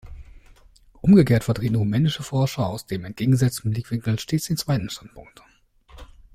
[1.01, 5.43] Umgekehrt vertreten rumänische Forscher aus dem entgegengesetzten Blickwinkel stets den zweiten Standpunkt.